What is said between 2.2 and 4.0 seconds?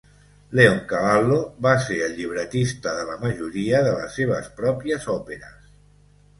llibretista de la majoria de